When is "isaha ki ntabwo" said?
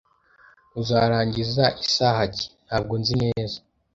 1.83-2.93